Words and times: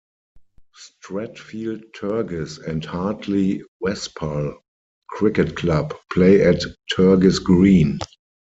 Stratfield 0.73 1.91
Turgis 1.93 2.57
and 2.57 2.83
Hartley 2.83 3.61
Wespall 3.83 4.55
Cricket 5.07 5.55
Club 5.55 5.93
play 6.11 6.41
at 6.43 6.59
Turgis 6.91 7.37
Green. 7.37 7.99